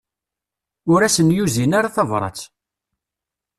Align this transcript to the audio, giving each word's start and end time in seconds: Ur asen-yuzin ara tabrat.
Ur 0.93 1.01
asen-yuzin 1.01 1.75
ara 1.79 1.95
tabrat. 1.95 2.39